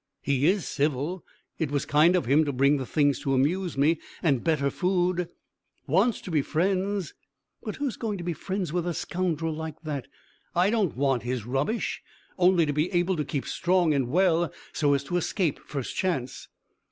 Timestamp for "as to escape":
14.95-15.59